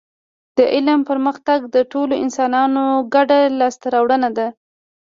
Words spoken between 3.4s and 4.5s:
لاسته راوړنه ده